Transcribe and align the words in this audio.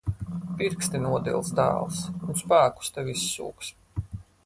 Pirksti 0.61 1.01
nodils, 1.03 1.53
dēls. 1.61 2.01
Un 2.31 2.43
spēkus 2.43 2.93
tev 2.97 3.15
izsūks. 3.17 3.75